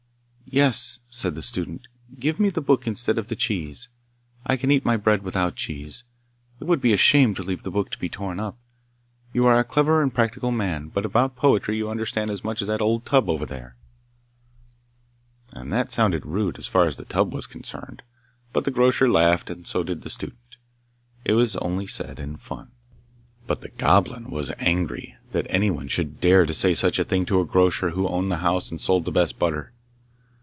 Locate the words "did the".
19.83-20.09